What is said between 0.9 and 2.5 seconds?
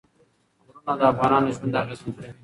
د افغانانو ژوند اغېزمن کوي.